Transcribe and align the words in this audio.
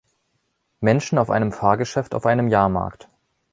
Menschen 0.79 1.19
auf 1.19 1.29
einem 1.29 1.51
Fahrgeschäft 1.51 2.15
auf 2.15 2.25
einem 2.25 2.47
Jahrmarkt. 2.47 3.07